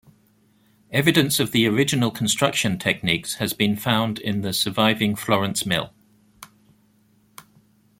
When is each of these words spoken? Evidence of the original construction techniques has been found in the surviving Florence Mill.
Evidence 0.91 1.39
of 1.39 1.51
the 1.51 1.67
original 1.67 2.09
construction 2.09 2.79
techniques 2.79 3.35
has 3.35 3.53
been 3.53 3.75
found 3.75 4.17
in 4.17 4.41
the 4.41 4.51
surviving 4.51 5.15
Florence 5.15 5.63
Mill. 5.63 5.93